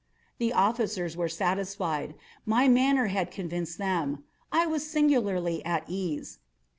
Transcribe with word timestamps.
The 0.39 0.51
officers 0.51 1.15
were 1.15 1.29
satisfied. 1.29 2.15
My 2.43 2.67
manner 2.67 3.05
had 3.13 3.29
convinced 3.29 3.77
them. 3.77 4.23
I 4.51 4.65
was 4.65 4.83
singularly 4.89 5.63
at 5.63 5.83
ease. 5.87 6.39